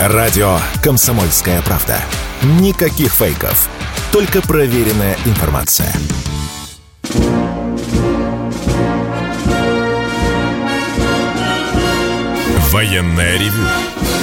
[0.00, 2.00] Радио «Комсомольская правда».
[2.60, 3.68] Никаких фейков.
[4.12, 5.92] Только проверенная информация.
[12.70, 13.64] Военная ревю.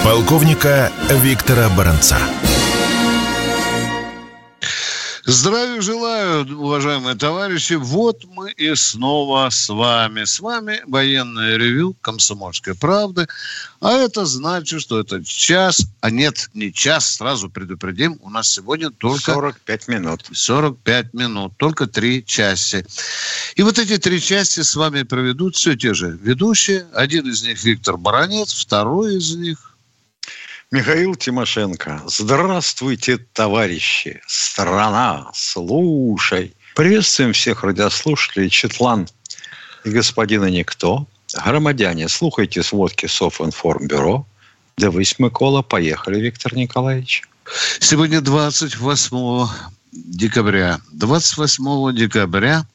[0.05, 2.19] Полковника Виктора Баранца.
[5.27, 7.73] Здравия желаю, уважаемые товарищи.
[7.73, 10.23] Вот мы и снова с вами.
[10.23, 13.25] С вами военное ревю «Комсомольской правды».
[13.81, 18.19] А это значит, что это час, а нет, не час, сразу предупредим.
[18.21, 19.33] У нас сегодня только...
[19.33, 20.29] 45 минут.
[20.31, 22.85] 45 минут, только три части.
[23.55, 26.85] И вот эти три части с вами проведут все те же ведущие.
[26.93, 29.74] Один из них Виктор Баранец, второй из них
[30.71, 32.01] Михаил Тимошенко.
[32.07, 34.19] Здравствуйте, товарищи.
[34.25, 36.55] Страна, слушай.
[36.75, 39.07] Приветствуем всех радиослушателей Четлан
[39.83, 41.05] и господина Никто.
[41.35, 44.25] Громадяне, слухайте сводки Софинформбюро.
[44.75, 45.61] Дивись, Микола.
[45.61, 47.21] Поехали, Виктор Николаевич.
[47.79, 49.47] Сегодня 28
[49.91, 50.79] декабря.
[50.93, 52.65] 28 декабря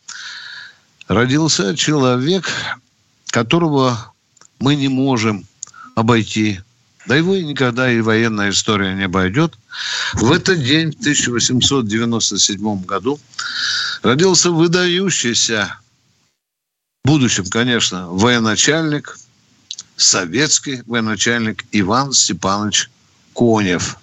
[1.09, 2.49] родился человек,
[3.31, 4.13] которого
[4.61, 5.45] мы не можем
[5.97, 6.61] обойти
[7.07, 9.55] да его и никогда и военная история не обойдет.
[10.15, 13.19] В этот день, в 1897 году,
[14.03, 15.79] родился выдающийся,
[17.05, 19.19] в будущем, конечно, военачальник,
[19.97, 22.91] советский военачальник Иван Степанович
[23.35, 23.97] Конев.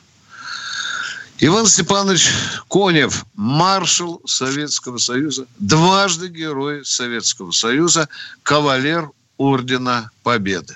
[1.39, 2.29] Иван Степанович
[2.67, 8.09] Конев, маршал Советского Союза, дважды герой Советского Союза,
[8.41, 10.75] кавалер Ордена Победы.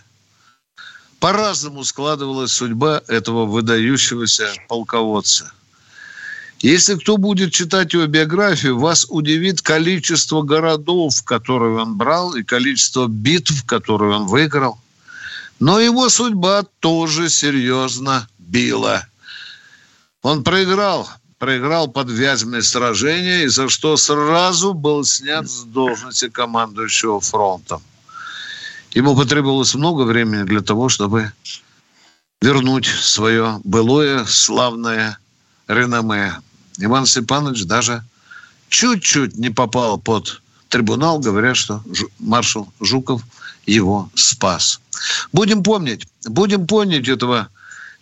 [1.22, 5.52] По-разному складывалась судьба этого выдающегося полководца.
[6.62, 13.06] Если кто будет читать его биографию, вас удивит количество городов, которые он брал, и количество
[13.06, 14.80] битв, которые он выиграл.
[15.60, 19.06] Но его судьба тоже серьезно била.
[20.24, 27.22] Он проиграл, проиграл под Вязьмой сражение, и за что сразу был снят с должности командующего
[27.22, 27.84] фронтом.
[28.94, 31.32] Ему потребовалось много времени для того, чтобы
[32.42, 35.18] вернуть свое былое славное
[35.68, 36.36] реноме.
[36.78, 38.04] Иван Степанович даже
[38.70, 41.84] чуть-чуть не попал под трибунал, говоря, что
[42.20, 43.22] маршал Жуков
[43.66, 44.80] его спас.
[45.32, 47.50] Будем помнить, будем помнить этого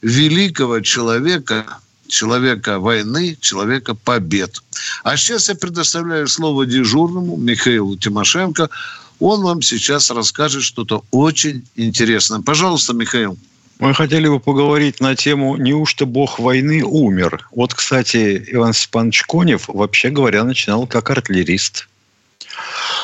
[0.02, 4.62] великого человека, человека войны, человека побед.
[5.04, 8.70] А сейчас я предоставляю слово дежурному Михаилу Тимошенко.
[9.20, 12.42] Он вам сейчас расскажет что-то очень интересное.
[12.42, 13.38] Пожалуйста, Михаил.
[13.80, 17.48] Мы хотели бы поговорить на тему «Неужто бог войны умер?».
[17.52, 21.88] Вот, кстати, Иван Степанович Конев, вообще говоря, начинал как артиллерист.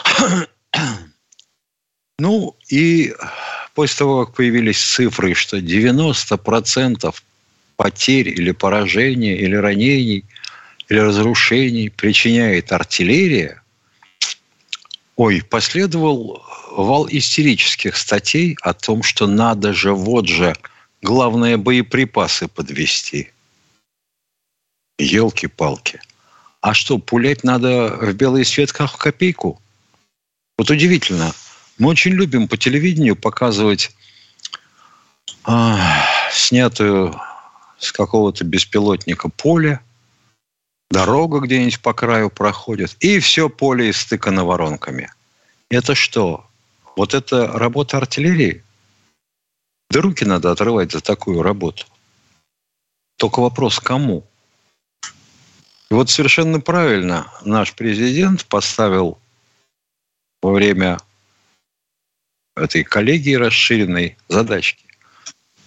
[2.18, 3.14] Ну, и
[3.74, 7.14] после того, как появились цифры, что 90%
[7.76, 10.24] потерь или поражений, или ранений,
[10.88, 13.62] или разрушений причиняет артиллерия–
[15.16, 20.56] Ой, последовал вал истерических статей о том, что надо же, вот же,
[21.02, 23.32] главное, боеприпасы подвести.
[25.00, 26.02] Елки-палки.
[26.60, 29.62] А что, пулять надо в белый свет как в копейку?
[30.58, 31.34] Вот удивительно.
[31.78, 33.92] Мы очень любим по телевидению показывать
[35.44, 37.16] а, снятую
[37.78, 39.80] с какого-то беспилотника поле,
[40.90, 45.12] дорога где-нибудь по краю проходит, и все поле истыкано воронками.
[45.70, 46.48] Это что?
[46.96, 48.64] Вот это работа артиллерии?
[49.90, 51.86] Да руки надо отрывать за такую работу.
[53.18, 54.26] Только вопрос, кому?
[55.92, 59.20] И вот совершенно правильно наш президент поставил
[60.42, 60.98] во время
[62.56, 64.86] этой коллегии расширенной задачки.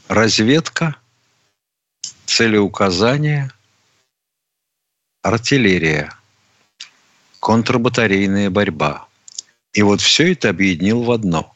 [0.08, 0.96] Разведка,
[2.26, 3.52] целеуказание–
[5.22, 6.12] артиллерия,
[7.40, 9.06] контрбатарейная борьба.
[9.72, 11.54] И вот все это объединил в одно.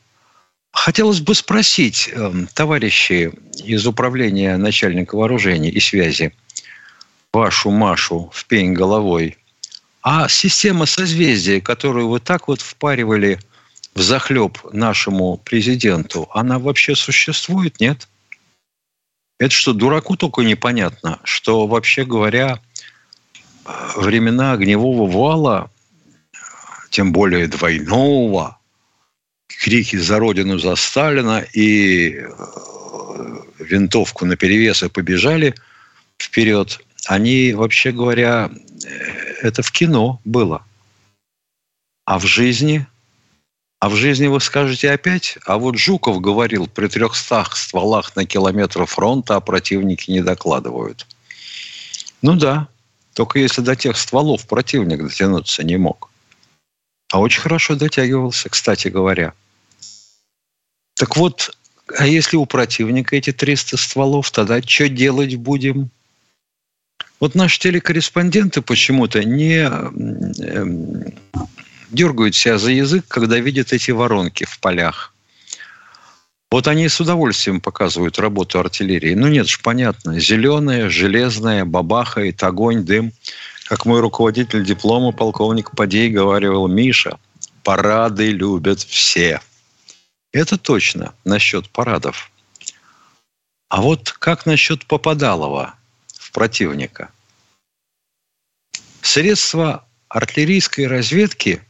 [0.73, 6.32] Хотелось бы спросить, эм, товарищи из управления начальника вооружений и связи,
[7.32, 9.37] вашу Машу в пень головой,
[10.03, 13.38] а система созвездия, которую вы так вот впаривали
[13.94, 18.08] в захлеб нашему президенту, она вообще существует, нет?
[19.38, 22.61] Это что, дураку только непонятно, что, вообще говоря,
[23.96, 25.70] времена огневого вала,
[26.90, 28.58] тем более двойного,
[29.46, 32.26] крики «За Родину, за Сталина» и э,
[33.58, 35.54] винтовку на перевес и побежали
[36.20, 38.88] вперед, они, вообще говоря, э,
[39.42, 40.62] это в кино было.
[42.04, 42.86] А в жизни
[43.80, 45.38] А в жизни вы скажете опять?
[45.44, 51.04] А вот Жуков говорил, при трехстах стволах на километр фронта, а противники не докладывают.
[52.22, 52.69] Ну да,
[53.14, 56.11] только если до тех стволов противник дотянуться не мог.
[57.12, 59.35] А очень хорошо дотягивался, кстати говоря.
[60.94, 61.56] Так вот,
[61.99, 65.91] а если у противника эти 300 стволов, тогда что делать будем?
[67.20, 71.15] Вот наши телекорреспонденты почему-то не эм,
[71.91, 75.12] дергают себя за язык, когда видят эти воронки в полях.
[76.52, 79.14] Вот они с удовольствием показывают работу артиллерии.
[79.14, 80.20] Ну нет ж, понятно.
[80.20, 83.14] Зеленая, железная, бабахает, огонь, дым.
[83.64, 87.19] Как мой руководитель диплома, полковник Падей, говорил, Миша,
[87.64, 89.40] парады любят все.
[90.31, 92.31] Это точно насчет парадов.
[93.70, 95.75] А вот как насчет Попадалова
[96.19, 97.08] в противника?
[99.00, 101.62] Средства артиллерийской разведки,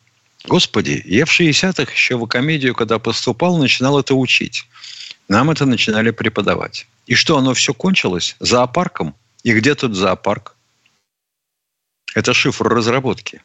[0.49, 4.67] господи, я в 60-х еще в комедию, когда поступал, начинал это учить.
[5.29, 6.87] Нам это начинали преподавать.
[7.07, 8.37] И что, оно все кончилось?
[8.41, 9.15] Зоопарком?
[9.43, 10.57] И где тут зоопарк?
[12.15, 13.43] Это шифр разработки.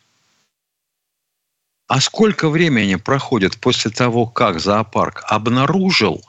[1.87, 6.23] А сколько времени проходит после того, как зоопарк обнаружил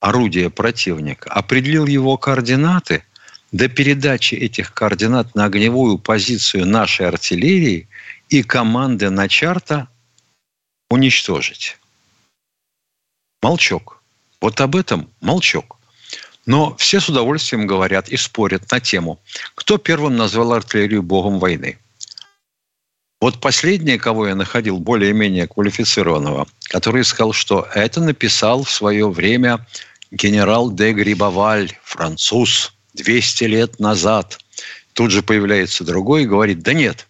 [0.00, 3.04] орудие противника, определил его координаты,
[3.52, 7.86] до передачи этих координат на огневую позицию нашей артиллерии
[8.30, 9.88] и команды на чарта
[10.90, 11.78] уничтожить?
[13.42, 14.01] Молчок.
[14.42, 15.78] Вот об этом молчок.
[16.46, 19.20] Но все с удовольствием говорят и спорят на тему,
[19.54, 21.78] кто первым назвал артиллерию богом войны.
[23.20, 29.64] Вот последнее, кого я находил более-менее квалифицированного, который сказал, что это написал в свое время
[30.10, 34.40] генерал де Грибоваль, француз, 200 лет назад.
[34.92, 37.06] Тут же появляется другой и говорит, да нет,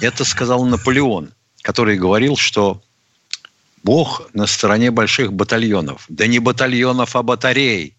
[0.00, 2.82] это сказал Наполеон, который говорил, что
[3.86, 6.04] Бог на стороне больших батальонов.
[6.08, 7.96] Да не батальонов, а батарей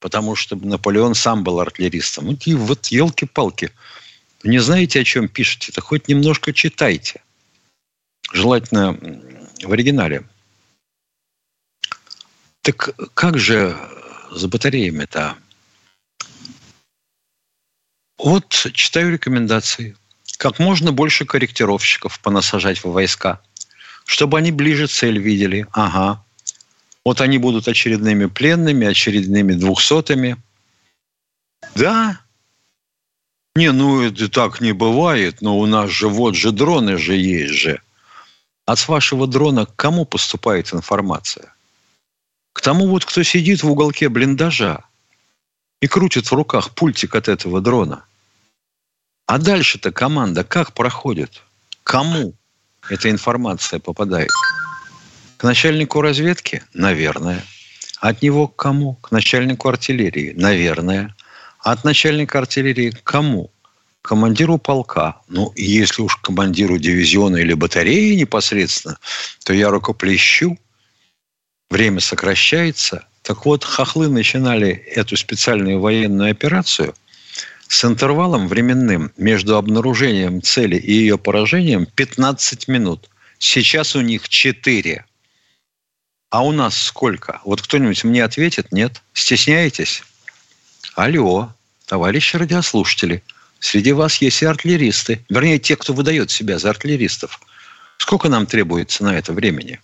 [0.00, 2.26] потому что Наполеон сам был артиллеристом.
[2.26, 3.72] Вот, и вот елки-палки.
[4.44, 7.22] Не знаете, о чем пишете, то хоть немножко читайте.
[8.32, 8.96] Желательно
[9.62, 10.28] в оригинале.
[12.62, 13.76] Так как же
[14.30, 15.36] с батареями-то?
[18.18, 19.96] Вот читаю рекомендации.
[20.38, 23.40] Как можно больше корректировщиков понасажать в войска,
[24.06, 25.66] чтобы они ближе цель видели.
[25.72, 26.24] Ага.
[27.04, 30.36] Вот они будут очередными пленными, очередными двухсотыми.
[31.74, 32.20] Да,
[33.56, 37.54] не, ну это так не бывает, но у нас же вот же дроны же есть
[37.54, 37.80] же.
[38.64, 41.54] А с вашего дрона к кому поступает информация?
[42.52, 44.84] К тому вот, кто сидит в уголке блиндажа
[45.80, 48.04] и крутит в руках пультик от этого дрона.
[49.26, 51.42] А дальше-то команда как проходит?
[51.82, 52.34] Кому
[52.90, 54.30] эта информация попадает?
[55.36, 56.62] К начальнику разведки?
[56.72, 57.44] Наверное.
[58.00, 58.94] От него к кому?
[58.94, 60.32] К начальнику артиллерии?
[60.36, 61.14] Наверное.
[61.60, 63.50] А от начальника артиллерии к кому?
[64.02, 65.20] К командиру полка.
[65.28, 68.98] Ну, если уж командиру дивизиона или батареи непосредственно,
[69.44, 70.56] то я рукоплещу.
[71.70, 73.04] Время сокращается.
[73.22, 76.94] Так вот, хохлы начинали эту специальную военную операцию
[77.68, 83.10] с интервалом временным между обнаружением цели и ее поражением 15 минут.
[83.38, 85.04] Сейчас у них 4.
[86.30, 87.40] А у нас сколько?
[87.44, 88.72] Вот кто-нибудь мне ответит?
[88.72, 89.02] Нет?
[89.12, 90.02] Стесняетесь?
[90.94, 91.52] Алло,
[91.86, 93.22] товарищи радиослушатели.
[93.58, 95.24] Среди вас есть и артиллеристы.
[95.28, 97.40] Вернее, те, кто выдает себя за артиллеристов.
[97.98, 99.80] Сколько нам требуется на это времени?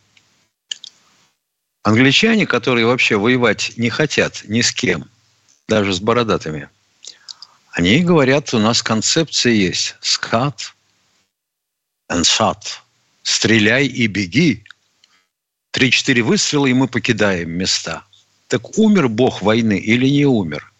[1.82, 5.06] Англичане, которые вообще воевать не хотят ни с кем,
[5.68, 6.68] даже с бородатыми,
[7.72, 9.96] они говорят, у нас концепция есть.
[10.00, 10.74] Скат
[12.10, 12.80] shot.
[13.22, 14.62] Стреляй и беги.
[15.70, 18.04] Три-четыре выстрела, и мы покидаем места.
[18.48, 20.70] Так умер бог войны или не умер?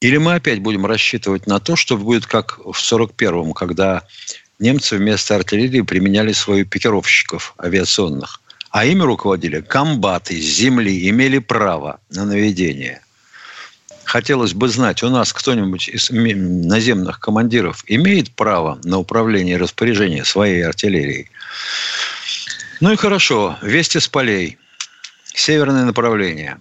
[0.00, 4.02] Или мы опять будем рассчитывать на то, что будет как в 41-м, когда
[4.58, 12.00] немцы вместо артиллерии применяли свою пикировщиков авиационных, а ими руководили комбаты с земли, имели право
[12.10, 13.03] на наведение.
[14.04, 20.24] Хотелось бы знать, у нас кто-нибудь из наземных командиров имеет право на управление и распоряжение
[20.24, 21.30] своей артиллерией?
[22.80, 23.58] Ну и хорошо.
[23.62, 24.58] Вести с полей.
[25.24, 26.60] Северное направление.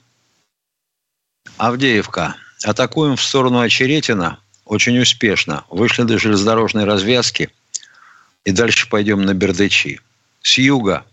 [1.57, 2.35] Авдеевка.
[2.63, 4.39] Атакуем в сторону Очеретина.
[4.65, 5.65] Очень успешно.
[5.69, 7.49] Вышли до железнодорожной развязки.
[8.45, 9.99] И дальше пойдем на Бердычи.
[10.41, 11.05] С юга.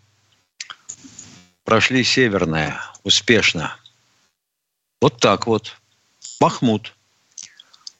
[1.64, 2.80] Прошли северное.
[3.02, 3.76] Успешно.
[5.00, 5.79] Вот так вот.
[6.40, 6.94] Махмуд.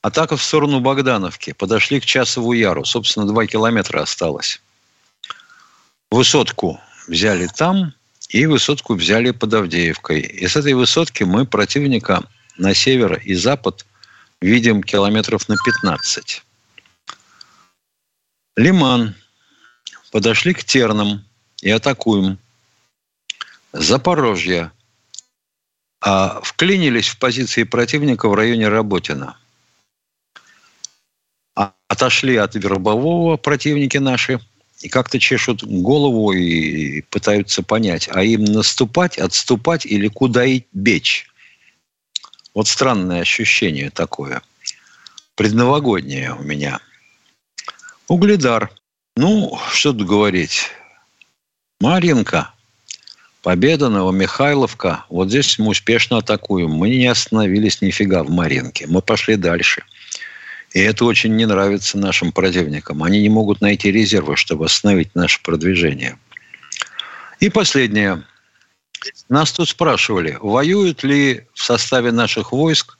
[0.02, 1.52] Атака в сторону Богдановки.
[1.52, 2.84] Подошли к Часову Яру.
[2.84, 4.60] Собственно, два километра осталось.
[6.10, 7.92] Высотку взяли там,
[8.30, 10.20] и высотку взяли под Авдеевкой.
[10.20, 12.24] И с этой высотки мы противника
[12.56, 13.84] на север и запад
[14.40, 16.42] видим километров на 15.
[18.56, 19.14] Лиман.
[20.10, 21.24] Подошли к Тернам
[21.60, 22.38] и атакуем.
[23.72, 24.72] Запорожье.
[26.00, 29.36] А вклинились в позиции противника в районе Работина.
[31.54, 34.40] А отошли от вербового противники наши
[34.80, 41.26] и как-то чешут голову и пытаются понять, а им наступать, отступать или куда и бечь.
[42.54, 44.42] Вот странное ощущение такое.
[45.34, 46.80] Предновогоднее у меня.
[48.08, 48.70] Угледар.
[49.16, 50.68] Ну, что тут говорить.
[51.80, 52.52] Маринка.
[53.42, 55.04] Победа, Новомихайловка.
[55.08, 56.70] Вот здесь мы успешно атакуем.
[56.70, 58.86] Мы не остановились нифига в Маринке.
[58.86, 59.82] Мы пошли дальше.
[60.72, 63.02] И это очень не нравится нашим противникам.
[63.02, 66.18] Они не могут найти резервы, чтобы остановить наше продвижение.
[67.40, 68.24] И последнее.
[69.30, 72.98] Нас тут спрашивали, воюют ли в составе наших войск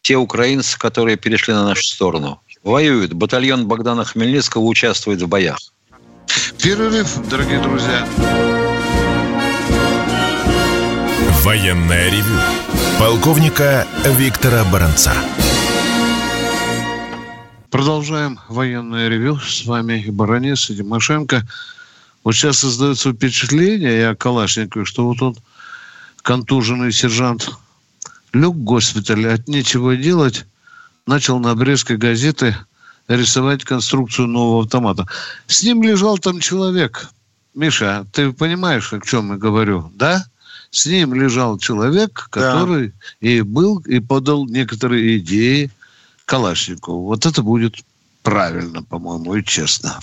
[0.00, 2.40] те украинцы, которые перешли на нашу сторону.
[2.64, 3.12] Воюют.
[3.12, 5.58] Батальон Богдана Хмельницкого участвует в боях.
[6.62, 8.06] Перерыв, дорогие друзья.
[11.44, 12.38] Военная ревю.
[13.00, 13.84] Полковника
[14.16, 15.12] Виктора Баранца.
[17.68, 19.40] Продолжаем военное ревю.
[19.40, 21.42] С вами Баранец и Тимошенко.
[22.22, 25.36] Вот сейчас создается впечатление, я Калашникову, что вот он,
[26.22, 27.50] контуженный сержант,
[28.32, 30.46] лег в госпитале, от нечего делать,
[31.08, 32.56] начал на обрезке газеты
[33.08, 35.08] рисовать конструкцию нового автомата.
[35.48, 37.08] С ним лежал там человек.
[37.52, 40.24] Миша, ты понимаешь, о чем я говорю, да?
[40.72, 42.94] С ним лежал человек, который да.
[43.20, 45.70] и был, и подал некоторые идеи
[46.24, 47.04] Калашникову.
[47.04, 47.76] Вот это будет
[48.22, 50.00] правильно, по-моему, и честно.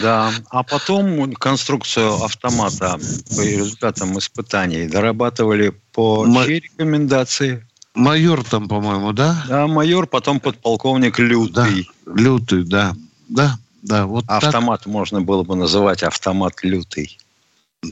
[0.00, 3.00] Да, а потом конструкцию автомата
[3.36, 6.44] по результатам испытаний дорабатывали по Ма...
[6.44, 7.66] чьей рекомендации?
[7.94, 9.44] Майор там, по-моему, да?
[9.48, 11.88] Да, майор, потом подполковник Лютый.
[12.06, 12.94] Да, Лютый, да.
[13.28, 14.06] Да, да.
[14.06, 14.92] Вот автомат так.
[14.92, 17.18] можно было бы называть автомат Лютый.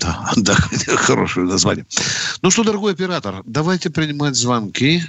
[0.01, 0.55] Да, да,
[0.97, 1.87] хорошее название.
[2.43, 5.01] Ну что, дорогой оператор, давайте принимать звонки.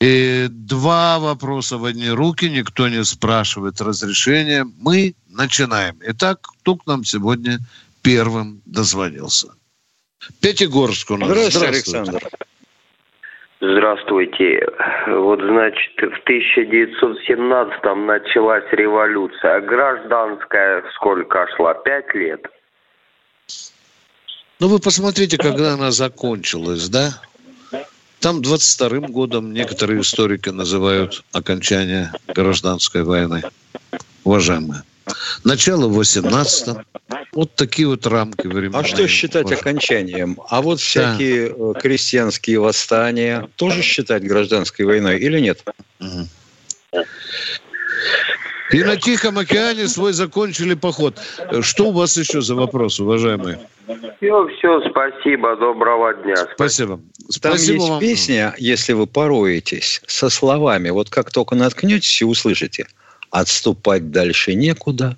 [0.00, 4.66] И два вопроса в одни руки, никто не спрашивает разрешения.
[4.80, 5.96] Мы начинаем.
[6.02, 7.58] Итак, кто к нам сегодня
[8.02, 9.54] первым дозвонился?
[10.42, 11.28] Пятигорск у нас.
[11.28, 12.20] Здравствуйте, Александр.
[13.60, 14.68] Здравствуйте.
[15.06, 21.72] Вот, значит, в 1917-м началась революция, а гражданская сколько шла?
[21.74, 22.46] Пять лет?
[24.60, 27.20] Ну, вы посмотрите, когда она закончилась, да?
[28.20, 33.42] Там 22-м годом некоторые историки называют окончание гражданской войны.
[34.24, 34.82] Уважаемые.
[35.42, 36.76] Начало 18
[37.32, 38.80] Вот такие вот рамки времени.
[38.80, 40.38] А что считать окончанием?
[40.48, 41.54] А вот всякие да.
[41.58, 45.62] Э, крестьянские восстания тоже считать гражданской войной или нет?
[46.00, 47.04] Угу.
[48.72, 51.18] И на Тихом океане свой закончили поход.
[51.60, 53.60] Что у вас еще за вопрос, уважаемые?
[53.86, 56.36] Все, все, спасибо, доброго дня.
[56.54, 56.96] Спасибо.
[56.96, 58.00] Там спасибо есть вам.
[58.00, 62.86] песня, если вы пороетесь, со словами, вот как только наткнетесь и услышите,
[63.30, 65.16] отступать дальше некуда,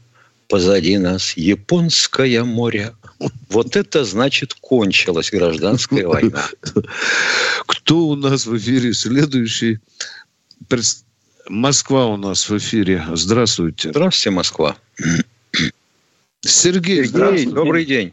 [0.49, 2.93] позади нас японское море.
[3.49, 6.49] Вот это значит кончилась гражданская война.
[7.67, 9.79] Кто у нас в эфире следующий?
[11.49, 13.05] Москва у нас в эфире.
[13.13, 13.91] Здравствуйте.
[13.91, 14.77] Здравствуйте, Москва.
[16.41, 18.13] Сергей, Сергей добрый день.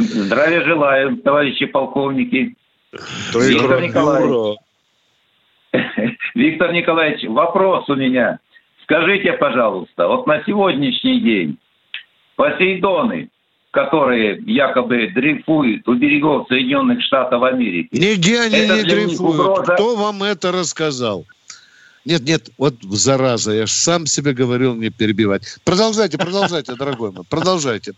[0.00, 2.54] Здравия желаю, товарищи полковники.
[3.34, 4.58] Виктор Николаевич.
[6.34, 8.38] Виктор Николаевич, вопрос у меня.
[8.84, 11.58] Скажите, пожалуйста, вот на сегодняшний день
[12.36, 13.30] Посейдоны,
[13.72, 17.88] которые якобы дрейфуют у берегов Соединенных Штатов Америки.
[17.92, 19.40] Нигде они не дрейфуют.
[19.40, 19.74] Угроза...
[19.74, 21.24] Кто вам это рассказал?
[22.08, 25.42] Нет, нет, вот зараза, я сам себе говорил не перебивать.
[25.62, 27.92] Продолжайте, продолжайте, дорогой мой, продолжайте.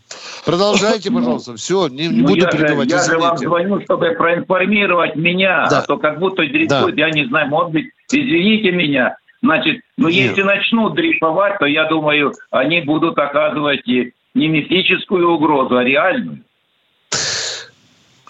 [0.45, 4.11] Продолжайте, пожалуйста, все, не, не ну, буду я перебивать, же, Я же вам звоню, чтобы
[4.19, 5.79] проинформировать меня, да.
[5.79, 7.07] а то как будто дрейфуют, да.
[7.07, 10.31] я не знаю, может быть, извините меня, Значит, ну Нет.
[10.31, 16.41] если начнут дрейфовать, то я думаю, они будут оказывать не мифическую угрозу, а реальную.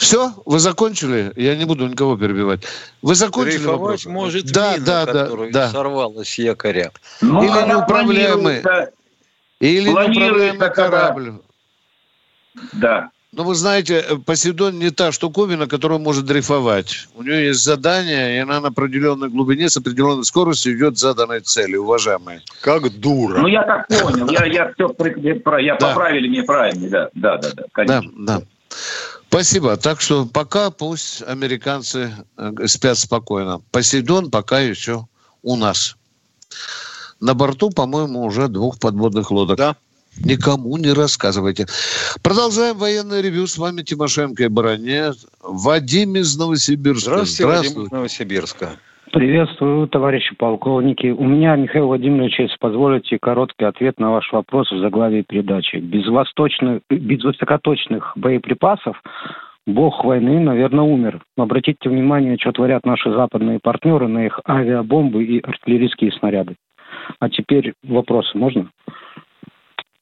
[0.01, 1.31] Все, вы закончили?
[1.37, 2.63] Я не буду никого перебивать.
[3.03, 4.07] Вы закончили Дрейфовать вопрос?
[4.07, 5.69] может да, мина, да, да, да.
[5.69, 6.91] сорвалась с якоря.
[7.21, 8.63] Ну, или неуправляемый,
[9.61, 11.35] или неуправляемый корабль.
[12.73, 13.11] Да.
[13.33, 17.07] Но вы знаете, э, Посейдон не та штуковина, которая может дрейфовать.
[17.15, 21.77] У нее есть задание, и она на определенной глубине с определенной скоростью идет заданной цели,
[21.77, 22.41] уважаемые.
[22.63, 23.39] Как дура.
[23.39, 24.31] Ну, я так понял.
[24.31, 24.97] Я, я все
[25.59, 25.89] я да.
[25.89, 26.89] поправили неправильно.
[26.89, 28.11] Да, да, да, да, конечно.
[28.17, 28.47] Да, да.
[29.31, 29.77] Спасибо.
[29.77, 33.63] Так что пока пусть американцы э, спят спокойно.
[33.71, 35.07] Посейдон пока еще
[35.43, 35.97] у нас.
[37.21, 39.57] На борту, по-моему, уже двух подводных лодок.
[39.57, 39.77] Да.
[40.19, 41.69] Никому не рассказывайте.
[42.23, 43.47] Продолжаем военное ревю.
[43.47, 45.25] С вами Тимошенко и Баранец.
[45.41, 47.11] Вадим из Новосибирска.
[47.11, 47.75] Здравствуйте, Здравствуйте.
[47.75, 48.79] Вадим из Новосибирска.
[49.13, 51.09] Приветствую, товарищи полковники.
[51.09, 55.77] У меня, Михаил Владимирович, если позволите, короткий ответ на ваш вопрос в заглавии передачи.
[55.77, 59.03] Без, восточных, без высокоточных боеприпасов
[59.67, 61.23] бог войны, наверное, умер.
[61.37, 66.55] Обратите внимание, что творят наши западные партнеры на их авиабомбы и артиллерийские снаряды.
[67.19, 68.71] А теперь вопросы можно?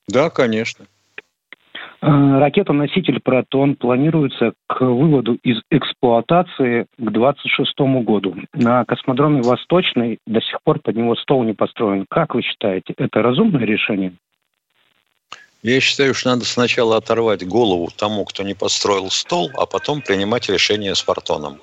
[0.06, 0.84] Да, конечно.
[2.00, 8.37] Э, ракета-носитель «Протон» планируется к выводу из эксплуатации к 2026 году.
[8.52, 12.07] На космодроме «Восточный» до сих пор под него стол не построен.
[12.09, 14.12] Как вы считаете, это разумное решение?
[15.64, 20.49] Я считаю, что надо сначала оторвать голову тому, кто не построил стол, а потом принимать
[20.49, 21.59] решение с «Фортоном».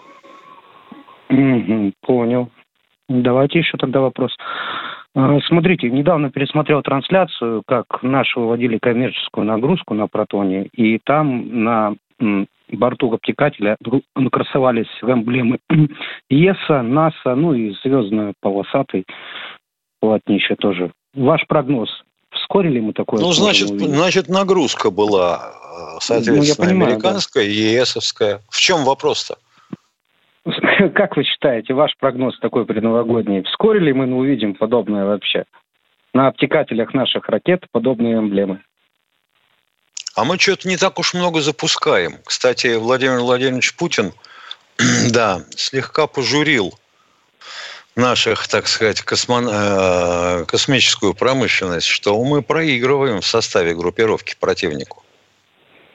[1.29, 2.49] Угу, понял.
[3.07, 4.35] Давайте еще тогда вопрос.
[5.15, 11.95] А, смотрите, недавно пересмотрел трансляцию, как наши выводили коммерческую нагрузку на протоне, и там на
[12.69, 13.77] борту обтекателя
[14.31, 15.59] красовались эмблемы
[16.29, 19.05] ЕСА, НАСА, ну и звездно-полосатый
[20.01, 20.91] полотнище тоже.
[21.13, 21.89] Ваш прогноз,
[22.31, 27.49] вскоре ли мы такое Ну, значит, значит, нагрузка была, э, соответственно, ну, понимаю, американская да.
[27.49, 28.41] ЕСовская.
[28.49, 29.37] В чем вопрос-то?
[30.93, 33.43] Как вы считаете, ваш прогноз такой предновогодний?
[33.43, 35.45] Вскоре ли мы увидим подобное вообще?
[36.13, 38.61] На обтекателях наших ракет подобные эмблемы.
[40.15, 42.13] А мы что-то не так уж много запускаем.
[42.25, 44.13] Кстати, Владимир Владимирович Путин,
[45.11, 46.73] да, слегка пожурил
[47.95, 49.41] наших, так сказать, космо...
[49.41, 55.04] Э, космическую промышленность, что мы проигрываем в составе группировки противнику.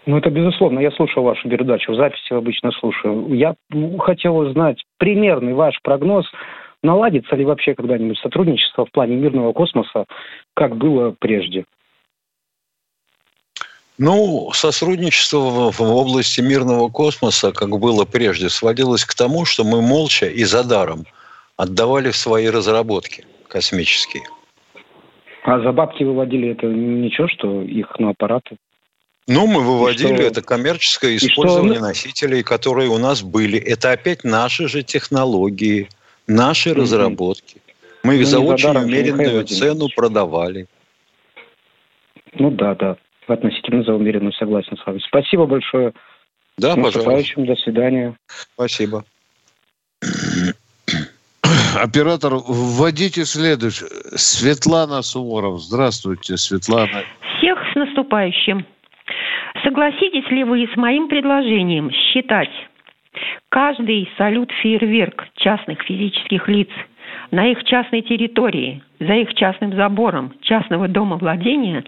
[0.06, 0.80] Ну, это безусловно.
[0.80, 3.34] Я слушал вашу передачу, в записи обычно слушаю.
[3.34, 3.54] Я
[3.98, 6.26] хотел узнать примерный ваш прогноз,
[6.82, 10.06] наладится ли вообще когда-нибудь сотрудничество в плане мирного космоса,
[10.54, 11.64] как было прежде?
[13.98, 20.24] Ну, сотрудничество в области мирного космоса, как было прежде, сводилось к тому, что мы молча
[20.24, 21.04] и за даром
[21.58, 24.22] отдавали свои разработки космические.
[25.42, 28.56] А за бабки выводили это ничего, что их на аппараты?
[29.30, 30.22] Ну, мы выводили что...
[30.24, 31.84] это коммерческое использование что...
[31.84, 33.60] носителей, которые у нас были.
[33.60, 35.88] Это опять наши же технологии,
[36.26, 36.80] наши mm-hmm.
[36.80, 37.62] разработки.
[38.02, 40.66] Мы их ну, за очень умеренную цену продавали.
[42.32, 42.96] Ну да, да.
[43.28, 44.98] Относительно за умеренную согласен с вами.
[45.06, 45.92] Спасибо большое.
[46.58, 47.40] Да, с пожалуйста.
[47.40, 48.16] До свидания.
[48.54, 49.04] Спасибо.
[51.76, 53.84] Оператор, вводите следующий.
[54.16, 55.60] Светлана Суворов.
[55.60, 57.04] Здравствуйте, Светлана.
[57.38, 58.66] Всех с наступающим.
[59.64, 62.50] Согласитесь ли вы с моим предложением считать
[63.48, 66.68] каждый салют-фейерверк частных физических лиц
[67.30, 71.84] на их частной территории, за их частным забором частного дома владения,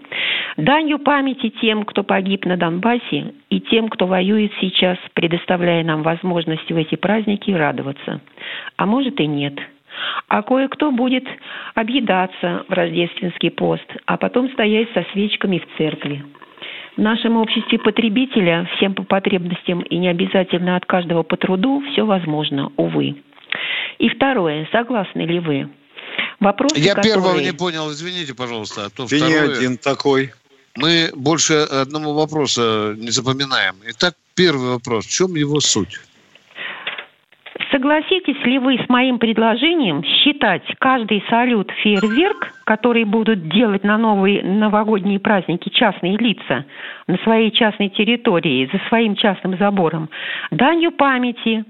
[0.57, 6.69] данью памяти тем, кто погиб на Донбассе, и тем, кто воюет сейчас, предоставляя нам возможность
[6.69, 8.19] в эти праздники радоваться.
[8.75, 9.57] А может и нет.
[10.27, 11.25] А кое-кто будет
[11.75, 16.23] объедаться в рождественский пост, а потом стоять со свечками в церкви.
[16.95, 22.05] В нашем обществе потребителя всем по потребностям и не обязательно от каждого по труду все
[22.05, 23.15] возможно, увы.
[23.97, 25.69] И второе, согласны ли вы?
[26.39, 27.13] Вопрос, Я которые...
[27.13, 28.85] первого не понял, извините, пожалуйста.
[28.85, 29.47] А то Ты второе...
[29.47, 30.31] не один такой.
[30.75, 33.75] Мы больше одного вопроса не запоминаем.
[33.87, 35.05] Итак, первый вопрос.
[35.05, 35.99] В чем его суть?
[37.73, 44.43] Согласитесь ли вы с моим предложением считать каждый салют фейерверк, который будут делать на новые
[44.43, 46.65] новогодние праздники частные лица
[47.07, 50.11] на своей частной территории, за своим частным забором,
[50.51, 51.65] данью памяти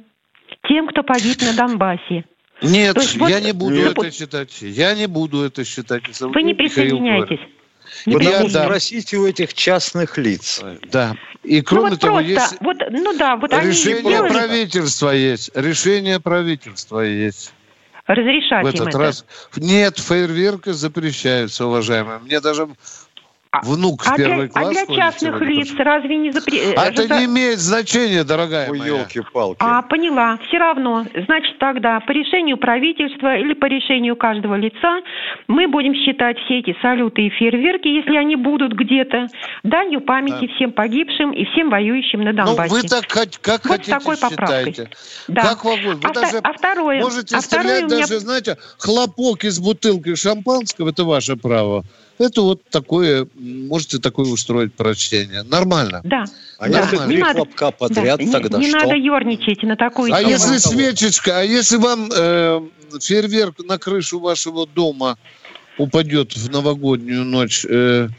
[0.67, 2.25] тем, кто погиб на Донбассе?
[2.61, 4.61] Нет, я вот, не буду ну, это считать.
[4.61, 6.03] Я не буду это считать.
[6.19, 7.39] Вы не присоединяйтесь.
[8.05, 10.61] Не Потому что спросите у этих частных лиц.
[10.91, 11.15] Да.
[11.43, 15.11] И ну кроме ну, вот того, просто, есть вот, ну да, вот решение они правительства
[15.11, 15.51] есть.
[15.53, 17.53] Решение правительства есть.
[18.05, 19.25] Разрешать в этот им раз.
[19.51, 19.61] Это.
[19.61, 22.19] Нет, фейерверки запрещаются, уважаемые.
[22.19, 22.67] Мне даже
[23.61, 26.73] внук в а первый для, класс А для частных лиц разве не запрещено?
[26.77, 28.97] А это не имеет значения, дорогая Ой, моя.
[28.99, 29.57] елки-палки.
[29.59, 30.39] А, поняла.
[30.47, 31.05] Все равно.
[31.27, 35.01] Значит, тогда по решению правительства или по решению каждого лица
[35.47, 39.27] мы будем считать все эти салюты и фейерверки, если они будут где-то,
[39.63, 40.53] данью памяти Да.
[40.55, 42.73] всем погибшим и всем воюющим на Ну, Донбассе.
[42.73, 44.73] вы так хот- как Вот с хотите такой поправкой.
[44.73, 44.89] считайте.
[45.27, 45.41] Да.
[45.43, 45.79] Как вам.
[45.83, 50.15] Вы а, даже а второе, можете а второе стрелять меня даже, знаете, хлопок из бутылки
[50.15, 51.83] шампанского, это ваше право.
[52.19, 55.43] Это вот такое, можете такое устроить прочтение.
[55.43, 56.01] Нормально.
[56.03, 56.25] Да.
[56.59, 56.81] А да.
[56.81, 58.77] если три не надо, хлопка подряд, да, не- тогда не, что?
[58.79, 60.31] надо ерничать на такую А тему.
[60.31, 60.75] если того.
[60.75, 62.61] свечечка, а если вам э,
[63.01, 65.17] фейерверк на крышу вашего дома
[65.77, 68.09] упадет в новогоднюю ночь, э,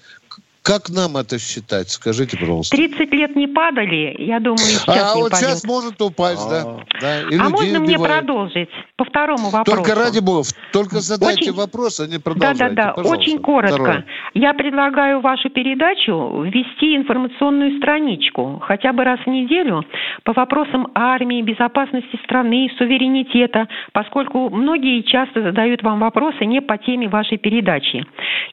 [0.65, 1.91] как нам это считать?
[1.91, 2.75] Скажите, пожалуйста.
[2.75, 5.49] 30 лет не падали, я думаю, сейчас А не вот упадет.
[5.51, 6.63] сейчас может упасть, да.
[6.63, 6.81] А.
[7.03, 7.21] да.
[7.29, 8.21] И а можно мне убивают.
[8.21, 9.77] продолжить по второму вопросу?
[9.77, 12.75] Только ради бога, только задайте Очень- вопрос, а не продолжайте.
[12.75, 13.19] да, да, Пожалуйста.
[13.21, 13.75] очень коротко.
[13.75, 14.05] Второе.
[14.33, 19.85] Я предлагаю вашу передачу ввести информационную страничку хотя бы раз в неделю
[20.23, 27.09] по вопросам армии, безопасности страны, суверенитета, поскольку многие часто задают вам вопросы не по теме
[27.09, 28.07] вашей передачи.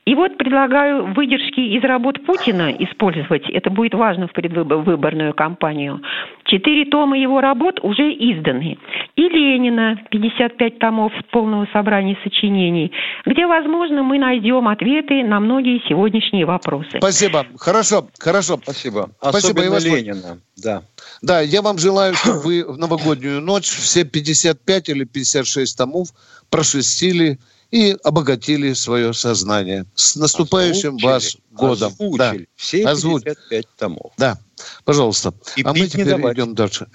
[0.06, 3.44] И вот предлагаю выдержки из работ Путина использовать.
[3.50, 6.02] Это будет важно в предвыборную кампанию.
[6.46, 8.78] Четыре тома его работ уже изданы.
[9.16, 12.92] И Ленина, 55 томов полного собрания сочинений,
[13.26, 16.98] где, возможно, мы найдем ответы на многие сегодняшние вопросы.
[16.98, 17.46] Спасибо.
[17.58, 18.58] Хорошо, хорошо.
[18.64, 19.10] Спасибо.
[19.20, 20.40] Спасибо, Особенно вас- Ленина.
[20.64, 20.82] Да.
[21.22, 26.08] Да, я вам желаю, чтобы вы в новогоднюю ночь все 55 или 56 томов
[26.50, 27.38] прошерстили
[27.72, 29.86] и обогатили свое сознание.
[29.96, 31.94] С наступающим Озвучили, вас годом.
[32.18, 32.48] Да, Озвучили.
[32.56, 34.12] Все Озвуч- 55 томов.
[34.18, 34.38] да,
[34.86, 35.34] пожалуйста.
[35.56, 36.36] И а мы теперь давать.
[36.38, 36.88] идем дальше.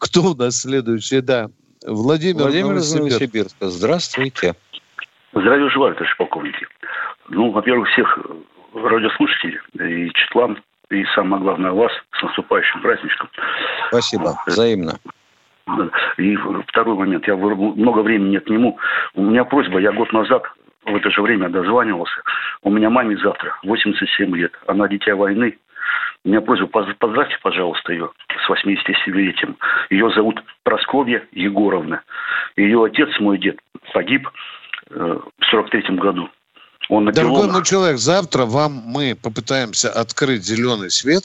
[0.00, 1.20] Кто у нас следующий?
[1.20, 1.50] Да,
[1.86, 3.20] Владимир, Владимир из Новосибирск.
[3.60, 3.70] Новосибирска.
[3.70, 4.54] Здравствуйте.
[5.32, 6.66] Здравия желаю, товарищ полковники.
[7.28, 8.18] Ну, во-первых, всех
[8.74, 13.28] радиослушателей и Четлан, и самое главное вас с наступающим праздничком.
[13.88, 14.38] Спасибо.
[14.46, 14.98] Взаимно.
[16.18, 16.36] И
[16.68, 18.78] второй момент, я много времени к нему.
[19.14, 20.44] У меня просьба, я год назад
[20.84, 22.22] в это же время дозванивался.
[22.62, 24.52] У меня маме завтра 87 лет.
[24.66, 25.58] Она дитя войны.
[26.24, 29.56] У меня просьба, поз- поздравьте, пожалуйста, ее с 87-летием.
[29.90, 32.02] Ее зовут Просковья Егоровна.
[32.56, 33.58] Ее отец, мой дед,
[33.92, 34.28] погиб
[34.90, 36.30] э, в 43-м году.
[36.88, 41.24] Он на Дорогой мой человек, завтра вам мы попытаемся открыть зеленый свет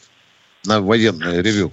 [0.66, 1.72] на военное ревю.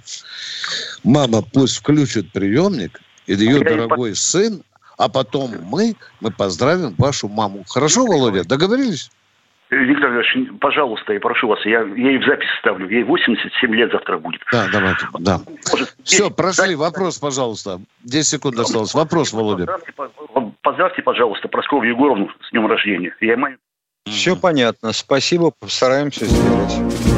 [1.03, 4.61] Мама пусть включит приемник, и ее дорогой сын,
[4.97, 7.63] а потом мы, мы поздравим вашу маму.
[7.67, 9.09] Хорошо, Володя, договорились?
[9.69, 12.89] Э, Виктор Иванович, пожалуйста, я прошу вас, я, я ей в запись ставлю.
[12.89, 14.41] Ей 87 лет завтра будет.
[14.51, 15.41] Да, давайте, да.
[15.71, 16.63] Может, Все, прошли.
[16.63, 17.81] дайте- Вопрос, пожалуйста.
[18.03, 18.93] 10 секунд осталось.
[18.93, 19.65] Вопрос, Володя.
[19.65, 23.13] Поздравьте, по- Поздравьте, пожалуйста, Прасковью Егоровну с днем рождения.
[23.19, 23.37] Я
[24.05, 24.93] Все понятно.
[24.93, 25.51] Спасибо.
[25.59, 27.16] Постараемся сделать.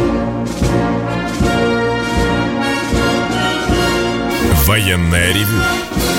[4.70, 5.64] Военное ревю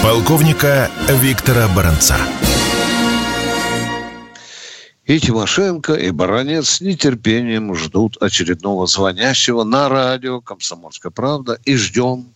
[0.03, 0.91] полковника
[1.23, 2.17] Виктора Баранца.
[5.05, 12.35] И Тимошенко, и Баранец с нетерпением ждут очередного звонящего на радио «Комсомольская правда» и ждем.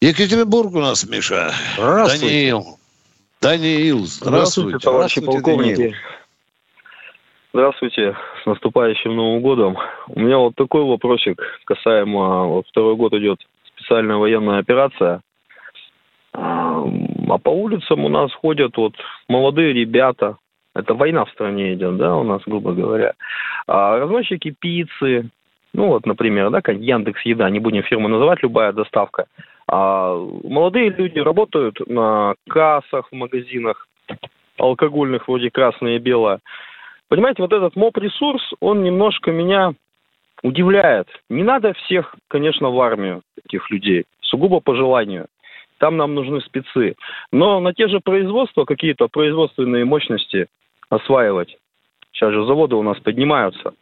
[0.00, 1.50] Екатеринбург у нас, Миша.
[1.74, 2.26] Здравствуйте.
[2.26, 2.78] Даниил.
[3.40, 4.78] Даниил, здравствуйте.
[4.78, 5.76] товарищи Здравствуйте, полковники.
[5.76, 5.94] Даниил.
[7.52, 9.76] Здравствуйте, с наступающим Новым годом.
[10.06, 13.40] У меня вот такой вопросик касаемо, вот второй год идет
[13.88, 15.22] специальная военная операция,
[16.34, 16.84] а
[17.30, 18.94] а по улицам у нас ходят вот
[19.28, 20.36] молодые ребята,
[20.74, 23.14] это война в стране идет, да, у нас, грубо говоря,
[23.66, 25.28] А разносчики пиццы,
[25.74, 29.26] ну вот, например, да, как Яндекс Еда, не будем фирму называть, любая доставка.
[29.70, 33.86] А молодые люди работают на кассах в магазинах,
[34.56, 36.38] алкогольных, вроде красное и белое.
[37.08, 39.74] Понимаете, вот этот МОП-ресурс, он немножко меня
[40.42, 41.08] удивляет.
[41.28, 45.26] Не надо всех, конечно, в армию, этих людей, сугубо по желанию.
[45.78, 46.96] Там нам нужны спецы.
[47.32, 50.48] Но на те же производства, какие-то производственные мощности
[50.90, 51.56] осваивать.
[52.12, 53.74] Сейчас же заводы у нас поднимаются.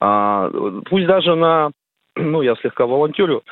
[0.00, 0.50] А,
[0.88, 1.70] пусть даже на,
[2.16, 3.42] ну, я слегка волонтерю,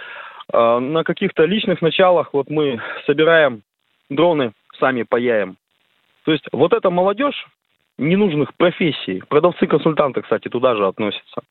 [0.52, 3.62] а, на каких-то личных началах вот мы собираем
[4.10, 5.56] дроны, сами паяем.
[6.24, 7.46] То есть вот эта молодежь
[7.98, 11.42] ненужных профессий, продавцы-консультанты, кстати, туда же относятся.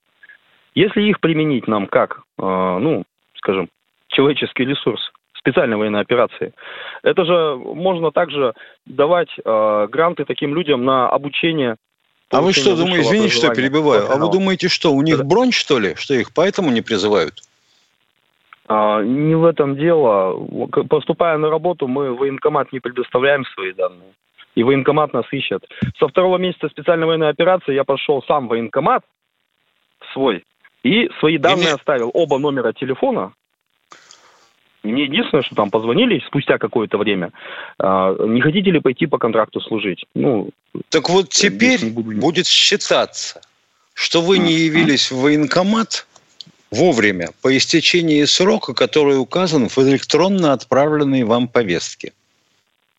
[0.73, 3.03] Если их применить нам как, э, ну,
[3.35, 3.69] скажем,
[4.07, 6.53] человеческий ресурс специальной военной операции,
[7.03, 8.53] это же можно также
[8.85, 11.75] давать э, гранты таким людям на обучение.
[12.29, 15.23] А вы что думаете, извините, что образования, перебиваю, а вы думаете, что у них Да.
[15.25, 17.33] бронь, что ли, что их поэтому не призывают?
[18.67, 20.39] А, не в этом дело.
[20.89, 24.13] Поступая на работу, мы в военкомат не предоставляем свои данные.
[24.53, 25.63] и военкомат нас ищет.
[25.97, 29.01] Со второго месяца специальной военной операции я пошел сам в военкомат
[30.11, 30.43] свой
[30.83, 33.33] и свои данные и оставил, оба номера телефона.
[34.83, 37.31] Мне единственное, что там позвонили спустя какое-то время.
[37.77, 40.05] А, не хотите ли пойти по контракту служить?
[40.15, 40.49] Ну,
[40.89, 43.41] так вот теперь будет считаться,
[43.93, 46.07] что вы не явились в военкомат
[46.71, 52.13] вовремя по истечении срока, который указан в электронно отправленной вам повестке.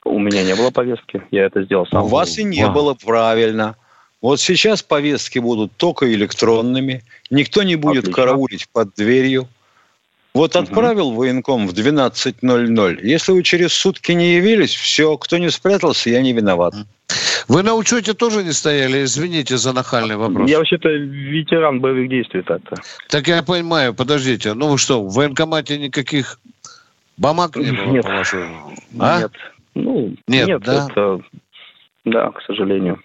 [0.05, 2.05] У меня не было повестки, я это сделал сам.
[2.05, 2.71] У вас и не а.
[2.71, 3.77] было, правильно.
[4.23, 8.23] Вот сейчас повестки будут только электронными, никто не будет Отлично.
[8.23, 9.49] караулить под дверью.
[10.33, 11.19] Вот отправил угу.
[11.19, 13.01] военком в 12.00.
[13.03, 16.75] Если вы через сутки не явились, все, кто не спрятался, я не виноват.
[17.49, 19.03] Вы на учете тоже не стояли?
[19.03, 20.49] Извините за нахальный вопрос.
[20.49, 22.77] Я вообще-то ветеран боевых действий так-то.
[23.09, 24.55] Так я понимаю, подождите.
[24.55, 26.39] Ну вы что, в военкомате никаких
[27.19, 28.05] бумаг не было, нет.
[28.05, 28.73] по-вашему?
[29.01, 29.21] А?
[29.23, 29.33] Нет.
[29.75, 30.89] Ну, нет, нет да?
[30.89, 31.21] Это,
[32.05, 33.03] да, к сожалению.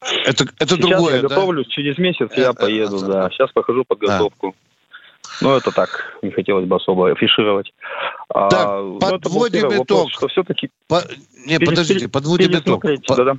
[0.00, 1.72] Это, это Сейчас другое, я готовлюсь, да?
[1.72, 3.30] через месяц я поеду, да.
[3.30, 4.54] Сейчас прохожу подготовку.
[4.60, 4.68] Да.
[5.40, 7.72] Ну, это так, не хотелось бы особо афишировать.
[8.28, 9.78] Так, а, подводим итог.
[9.78, 10.70] Вопрос, что все-таки...
[10.88, 11.02] По...
[11.46, 12.84] Не, подождите, подводим итог.
[13.08, 13.36] Да, да.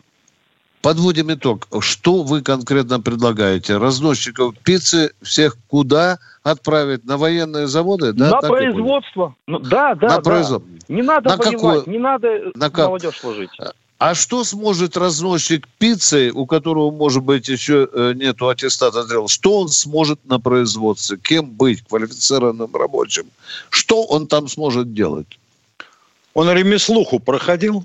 [0.82, 1.68] Подводим итог.
[1.82, 3.78] Что вы конкретно предлагаете?
[3.78, 7.04] Разносчиков пиццы всех куда отправить?
[7.04, 8.14] На военные заводы?
[8.14, 8.30] Да?
[8.30, 9.36] На так производство.
[9.46, 10.08] Ну, да, да.
[10.08, 10.22] На да.
[10.22, 10.70] производство.
[10.88, 11.84] Не надо на воевать, какое...
[11.86, 12.88] не надо на как...
[12.88, 13.52] молодежь служить.
[14.00, 19.60] А что сможет разносчик пиццы, у которого, может быть, еще э, нету аттестата сделал, что
[19.60, 21.18] он сможет на производстве?
[21.18, 21.84] Кем быть?
[21.86, 23.26] Квалифицированным рабочим?
[23.70, 25.38] Что он там сможет делать?
[26.34, 27.84] Он ремеслуху проходил?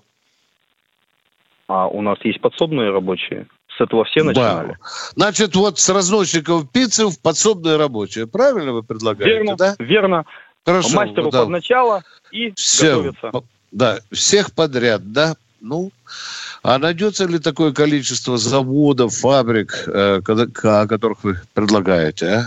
[1.66, 3.48] А у нас есть подсобные рабочие.
[3.76, 4.68] С этого все начинали.
[4.68, 4.78] Да.
[5.16, 8.28] Значит, вот с разносчиков пиццы в подсобные рабочие.
[8.28, 9.74] Правильно вы предлагаете, верно, да?
[9.80, 10.24] Верно.
[10.64, 10.94] Хорошо.
[10.94, 11.40] Мастеру да.
[11.40, 13.32] под начало и все, готовиться.
[13.72, 15.34] Да, всех подряд, да?
[15.64, 15.92] Ну,
[16.62, 22.42] а найдется ли такое количество заводов, фабрик, э, о которых вы предлагаете, а?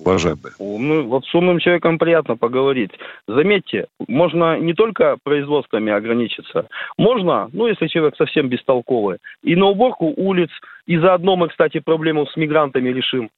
[0.00, 0.52] уважаемый.
[0.58, 2.90] Ну, вот с умным человеком приятно поговорить.
[3.28, 6.66] Заметьте, можно не только производствами ограничиться.
[6.98, 10.50] Можно, ну, если человек совсем бестолковый, и на уборку улиц,
[10.86, 13.30] и заодно мы, кстати, проблему с мигрантами решим.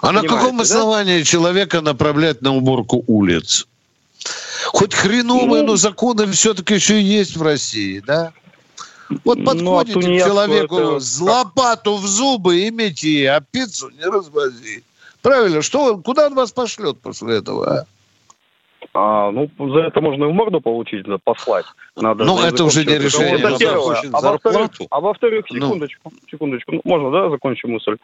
[0.00, 1.24] А Понимаете, на каком основании да?
[1.24, 3.66] человека направлять на уборку улиц?
[4.68, 8.32] Хоть хреновые, ну, но законы все-таки еще есть в России, да?
[9.24, 11.00] Вот подходите ну, к человеку это...
[11.00, 14.84] с лопату в зубы и мети, а пиццу не развози.
[15.22, 17.84] Правильно, что он, куда он вас пошлет после этого, а?
[18.94, 21.64] А, ну, за это можно и в морду получить, да, послать.
[21.96, 23.38] Надо ну, это уже не решение.
[23.38, 24.02] Это первое.
[24.12, 25.56] А во-вторых, а во-вторых, ну.
[25.56, 26.18] секундочку, ну.
[26.30, 27.96] секундочку, ну, можно, да, закончу мысль?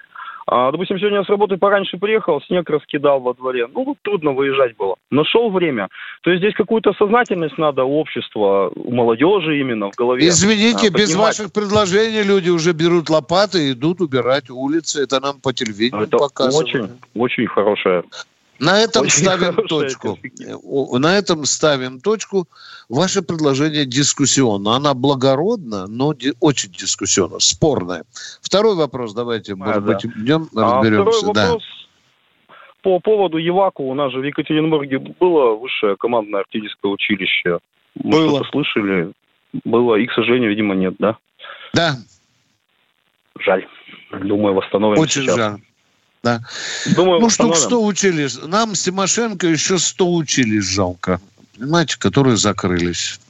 [0.47, 3.67] А, допустим, сегодня я с работы пораньше приехал, снег раскидал во дворе.
[3.73, 4.97] Ну, трудно выезжать было.
[5.11, 5.89] Нашел время.
[6.23, 10.29] То есть здесь какую-то сознательность надо у общества, у молодежи именно в голове.
[10.29, 15.03] Извините, а, без ваших предложений люди уже берут лопаты и идут убирать улицы.
[15.03, 16.69] Это нам по телевидению Это показывают.
[16.69, 18.05] очень, очень хорошая
[18.59, 20.19] на этом Очень ставим точку.
[20.99, 22.47] На этом ставим точку.
[22.88, 24.77] Ваше предложение дискуссионно.
[24.77, 28.05] Она благородна, но ди- очень дискуссионно, спорная.
[28.40, 30.11] Второй вопрос давайте, может а, быть, да.
[30.17, 30.62] днем разберемся.
[30.62, 32.57] А второй вопрос да.
[32.83, 33.85] по поводу Еваку.
[33.85, 37.59] У нас же в Екатеринбурге было высшее командное артиллерийское училище.
[37.97, 38.45] Мы было.
[38.51, 39.12] слышали?
[39.64, 39.97] Было.
[39.97, 41.17] И, к сожалению, видимо, нет, да?
[41.73, 41.97] Да.
[43.40, 43.67] Жаль.
[44.23, 45.37] Думаю, восстановим Очень сейчас.
[45.37, 45.61] жаль.
[46.25, 46.41] Да.
[46.97, 48.39] Думаю, ну, штук 100 учились.
[48.43, 51.21] Нам с Тимошенко еще 100 учились жалко.
[51.59, 53.21] Понимаете, которые закрылись.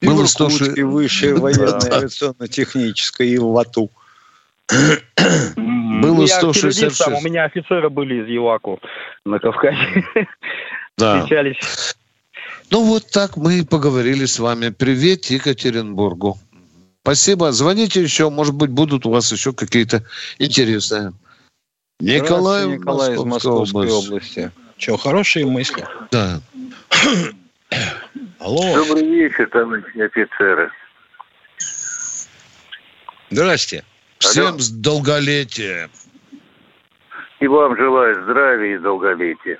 [0.00, 0.48] И Было 100...
[0.84, 3.90] высшее военное авиационно-техническое и в ВАТУ.
[5.56, 6.98] Было 166.
[6.98, 8.80] Там, у меня офицеры были из ЮАКу
[9.24, 10.04] на Кавказе.
[10.98, 11.20] Да.
[11.20, 11.94] Встречались.
[12.72, 14.70] Ну вот так мы и поговорили с вами.
[14.70, 16.36] Привет Екатеринбургу.
[17.02, 17.52] Спасибо.
[17.52, 20.04] Звоните еще, может быть, будут у вас еще какие-то
[20.40, 21.12] интересные
[22.00, 24.08] Николай, Николай из Московской области.
[24.08, 24.52] области.
[24.76, 25.84] Че, хорошие мысли?
[26.12, 26.40] Да.
[28.38, 28.76] Алло.
[28.76, 30.70] Добрый вечер, товарищи офицеры.
[33.30, 33.84] Здрасте.
[34.18, 34.58] Всем Алло.
[34.58, 35.90] с долголетия.
[37.40, 39.58] И вам желаю здравия и долголетия.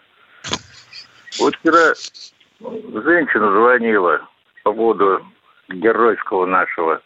[1.40, 1.94] Вот вчера
[2.60, 4.20] женщина звонила
[4.62, 5.26] по поводу
[5.68, 7.02] геройского нашего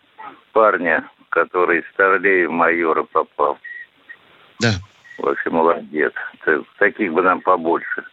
[0.52, 3.58] парня, который из Старлея в майора попал.
[4.60, 4.74] Да.
[5.18, 6.12] Вообще молодец.
[6.78, 8.04] Таких бы нам побольше.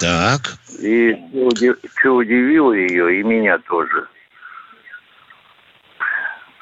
[0.00, 0.40] Так.
[0.80, 1.16] И
[1.96, 4.06] что удивило ее, и меня тоже.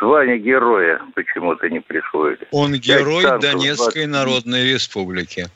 [0.00, 2.48] Звание героя почему-то не приходит.
[2.50, 4.08] Он герой Донецкой 20...
[4.08, 5.46] Народной Республики.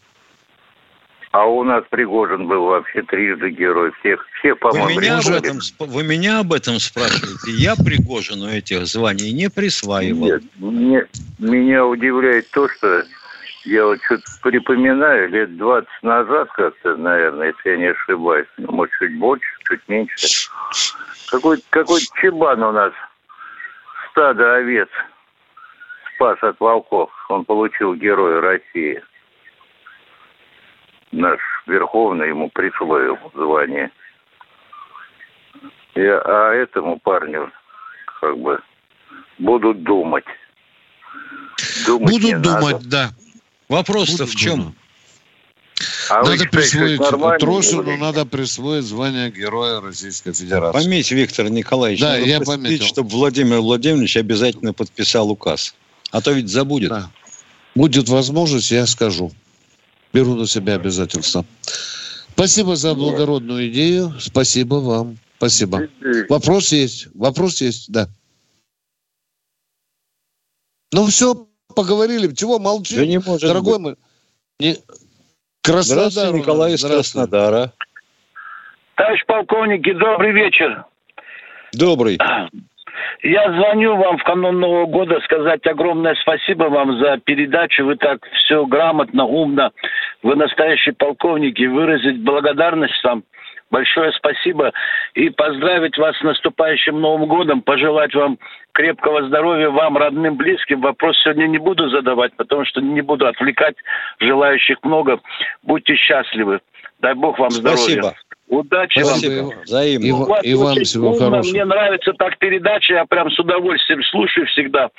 [1.33, 3.93] А у нас Пригожин был вообще трижды герой.
[4.01, 7.51] Всех, все вы меня, об этом, вы меня об этом спрашиваете?
[7.51, 10.29] Я Пригожину этих званий не присваивал.
[10.29, 11.07] Нет, мне,
[11.39, 13.05] меня удивляет то, что
[13.67, 18.95] я вот что-то припоминаю, лет 20 назад как-то, наверное, если я не ошибаюсь, ну, может,
[18.99, 20.49] чуть больше, чуть меньше,
[21.31, 22.93] какой-то какой чебан у нас
[24.11, 24.89] стадо овец
[26.15, 27.11] спас от волков.
[27.29, 29.03] Он получил Героя России.
[31.13, 33.91] Наш Верховный ему присвоил звание.
[35.95, 37.51] И, а этому парню
[38.21, 38.61] как бы
[39.39, 40.25] будут думать.
[41.87, 42.91] думать будут думать, надо.
[42.91, 43.26] да.
[43.69, 44.75] Вопрос-то в чем?
[46.09, 50.79] А надо присвоить Трошину, надо присвоить звание Героя Российской Федерации.
[50.85, 52.87] Пометь, Виктор Николаевич, да, я пометил.
[52.87, 55.75] чтобы Владимир Владимирович обязательно подписал указ.
[56.13, 56.91] А то ведь забудет.
[56.91, 57.11] Да.
[57.75, 59.33] Будет возможность, я скажу.
[60.13, 61.45] Беру на себя обязательства.
[62.33, 64.15] Спасибо за благородную идею.
[64.19, 65.19] Спасибо вам.
[65.37, 65.89] Спасибо.
[66.29, 67.09] Вопрос есть.
[67.15, 68.09] Вопрос есть, да.
[70.93, 72.33] Ну все, поговорили.
[72.35, 72.99] Чего молчим?
[72.99, 73.83] Да не может Дорогой быть.
[73.83, 73.95] мой.
[74.61, 74.77] Не...
[75.63, 76.11] Краснодар.
[76.11, 77.73] Здравствуйте, Николай из Краснодара.
[78.95, 80.85] Товарищ полковники, добрый вечер.
[81.73, 82.19] Добрый.
[83.23, 87.85] Я звоню вам в канун Нового года сказать огромное спасибо вам за передачу.
[87.85, 89.71] Вы так все грамотно, умно.
[90.23, 91.59] Вы настоящий полковник.
[91.59, 93.25] И выразить благодарность вам.
[93.71, 94.73] Большое спасибо.
[95.15, 97.63] И поздравить вас с наступающим Новым годом.
[97.63, 98.39] Пожелать вам
[98.73, 100.81] крепкого здоровья вам, родным, близким.
[100.81, 103.75] Вопрос сегодня не буду задавать, потому что не буду отвлекать.
[104.21, 105.21] Желающих много.
[105.63, 106.61] Будьте счастливы.
[107.01, 107.77] Дай Бог вам здоровья.
[107.77, 108.15] Спасибо.
[108.49, 109.43] Удачи Спасибо.
[109.43, 109.63] вам.
[109.65, 110.07] Взаимно.
[110.07, 111.19] И, У вас и вам всего умно.
[111.19, 111.53] хорошего.
[111.53, 114.91] Мне нравится так передача, я прям с удовольствием слушаю всегда.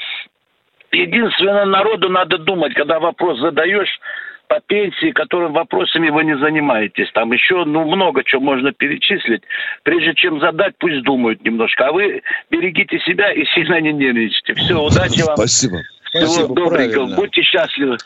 [0.91, 3.99] Единственное, народу надо думать, когда вопрос задаешь
[4.47, 7.11] по пенсии, которым вопросами вы не занимаетесь.
[7.13, 9.43] Там еще ну, много чего можно перечислить.
[9.83, 11.87] Прежде чем задать, пусть думают немножко.
[11.87, 14.53] А вы берегите себя и сильно не нервничайте.
[14.55, 15.37] Все, удачи вам.
[15.37, 15.81] Спасибо.
[16.09, 16.91] Всего Спасибо, добренького.
[16.91, 17.15] Правильно.
[17.15, 17.97] Будьте счастливы.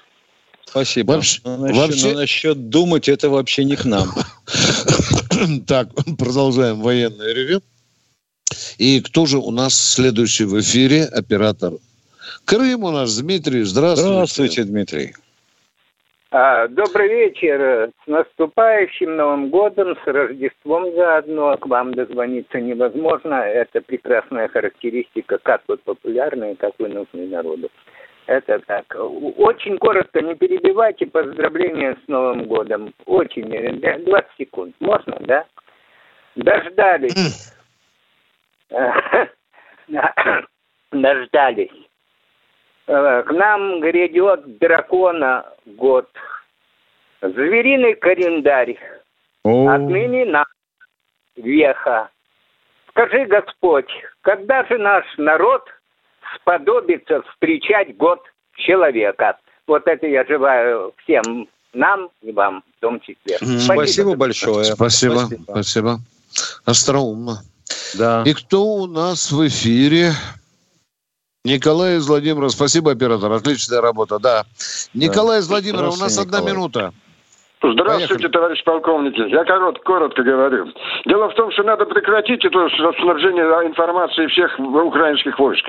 [0.65, 1.11] Спасибо.
[1.13, 2.07] Вообще, но, насчет, вообще...
[2.07, 4.07] но насчет думать это вообще не к нам.
[5.67, 7.61] так, продолжаем военное ревю.
[8.77, 11.05] И кто же у нас следующий в эфире?
[11.05, 11.73] Оператор.
[12.45, 13.63] Крым у нас Дмитрий.
[13.63, 14.13] Здравствуйте.
[14.13, 15.13] Здравствуйте, Дмитрий.
[16.33, 17.91] А, добрый вечер.
[18.05, 21.57] С наступающим Новым годом, с Рождеством заодно.
[21.57, 23.33] К вам дозвониться невозможно.
[23.33, 27.69] Это прекрасная характеристика, как вы популярны и как вы нужны народу.
[28.27, 28.85] Это так.
[28.95, 31.05] Очень коротко, не перебивайте.
[31.05, 32.93] Поздравления с Новым годом.
[33.05, 33.49] Очень.
[33.81, 34.73] 20 секунд.
[34.79, 35.45] Можно, да?
[36.37, 37.53] Дождались.
[40.93, 41.90] Дождались.
[42.87, 46.09] Э, к нам грядет дракона год.
[47.21, 48.77] Звериный календарь.
[49.43, 50.45] Отныне на
[51.35, 52.09] веха.
[52.89, 53.89] Скажи, Господь,
[54.21, 55.63] когда же наш народ–
[56.35, 58.19] сподобится встречать год
[58.55, 59.37] человека.
[59.67, 63.37] Вот это я желаю всем нам и вам в том числе.
[63.37, 64.65] Спасибо, Спасибо большое.
[64.65, 65.15] Спасибо.
[65.15, 65.43] Спасибо.
[65.43, 65.99] Спасибо.
[66.65, 67.41] Остроумно.
[67.97, 68.23] Да.
[68.25, 70.11] И кто у нас в эфире?
[71.43, 72.49] Николай из Владимира.
[72.49, 73.31] Спасибо, оператор.
[73.31, 74.19] Отличная работа.
[74.19, 74.43] Да.
[74.93, 76.93] Николай из Владимира, у нас одна минута.
[77.63, 78.31] Здравствуйте, Поехали.
[78.31, 79.21] товарищ полковники.
[79.29, 80.73] Я коротко, коротко говорю.
[81.05, 85.63] Дело в том, что надо прекратить это снабжение информацией всех украинских войск.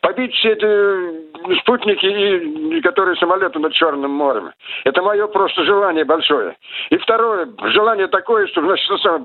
[0.00, 4.50] Побить все эти спутники, и, которые самолеты над Черным морем.
[4.84, 6.54] Это мое просто желание большое.
[6.90, 9.24] И второе, желание такое, что значит, самое,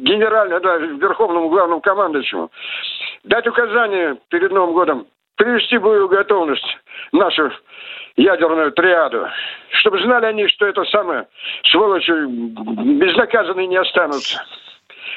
[0.00, 2.50] генерально, да, верховному главному командующему
[3.24, 6.66] дать указание перед Новым годом привести боевую готовность
[7.12, 7.50] нашу
[8.16, 9.26] ядерную триаду,
[9.80, 11.26] чтобы знали они, что это самое,
[11.70, 14.42] сволочи безнаказанные не останутся.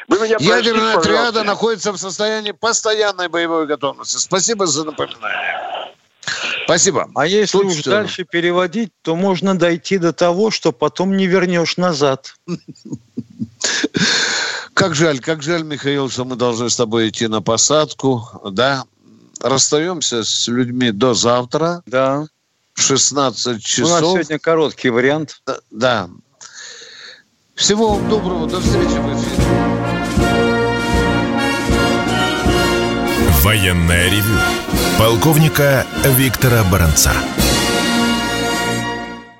[0.07, 4.17] Вы меня Ядерная простите, триада находится в состоянии постоянной боевой готовности.
[4.17, 5.91] Спасибо за напоминание.
[6.65, 7.09] Спасибо.
[7.15, 7.91] А если Тут уж что?
[7.91, 12.35] дальше переводить, то можно дойти до того, что потом не вернешь назад.
[14.75, 18.83] Как жаль, как жаль, Михаил, что мы должны с тобой идти на посадку, да?
[19.39, 21.81] Расстаемся с людьми до завтра.
[21.85, 22.27] Да.
[22.73, 23.88] 16 часов.
[23.88, 25.41] У нас сегодня короткий вариант.
[25.45, 25.57] Да.
[25.71, 26.09] да.
[27.55, 28.47] Всего вам доброго.
[28.47, 29.45] До встречи в эфире.
[33.43, 34.38] Военная ревю.
[34.99, 37.13] Полковника Виктора Баранца.